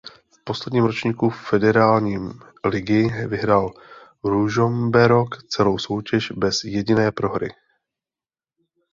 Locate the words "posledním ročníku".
0.43-1.29